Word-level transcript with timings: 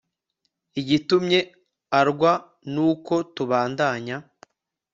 igitumye 0.81 1.39
arwaNuko 1.99 3.13
tubandany……… 3.35 4.09